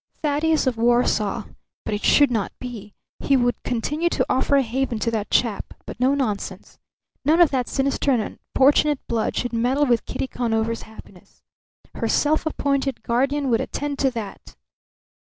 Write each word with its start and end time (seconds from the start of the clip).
Thaddeus 0.23 0.65
of 0.65 0.77
Warsaw. 0.77 1.43
But 1.85 1.93
it 1.93 2.03
should 2.03 2.31
not 2.31 2.51
be. 2.59 2.95
He 3.19 3.37
would 3.37 3.61
continue 3.63 4.09
to 4.09 4.25
offer 4.27 4.55
a 4.55 4.63
haven 4.63 4.97
to 4.97 5.11
that 5.11 5.29
chap; 5.29 5.75
but 5.85 5.99
no 5.99 6.15
nonsense. 6.15 6.79
None 7.23 7.39
of 7.39 7.51
that 7.51 7.67
sinister 7.67 8.09
and 8.09 8.39
unfortunate 8.55 8.99
blood 9.07 9.35
should 9.35 9.53
meddle 9.53 9.85
with 9.85 10.07
Kitty 10.07 10.25
Conover's 10.25 10.81
happiness. 10.89 11.43
Her 11.93 12.07
self 12.07 12.47
appointed 12.47 13.03
guardian 13.03 13.51
would 13.51 13.61
attend 13.61 13.99
to 13.99 14.09
that. 14.09 14.55